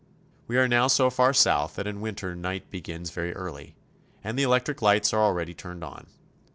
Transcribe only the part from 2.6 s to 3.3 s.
begins